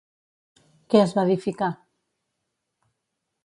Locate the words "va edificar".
1.19-1.69